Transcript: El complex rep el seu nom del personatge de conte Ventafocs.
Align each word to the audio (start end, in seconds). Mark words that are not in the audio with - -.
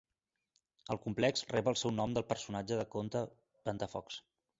El 0.93 0.99
complex 1.03 1.43
rep 1.51 1.69
el 1.71 1.77
seu 1.81 1.93
nom 1.97 2.15
del 2.15 2.25
personatge 2.31 2.79
de 2.81 2.87
conte 2.95 3.21
Ventafocs. 3.71 4.19